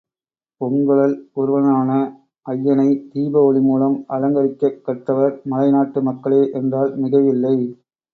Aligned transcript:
பொங்கழல் 0.61 1.11
உருவனான 1.33 1.89
அய்யனை, 2.45 2.87
தீப 3.11 3.43
ஒளி 3.49 3.61
மூலம் 3.61 3.97
அலங்கரிக்கக் 4.09 4.81
கற்றவர் 4.81 5.37
மலைநாட்டு 5.45 6.01
மக்களே 6.01 6.41
என்றால் 6.53 6.91
மிகையில்லை. 6.97 7.55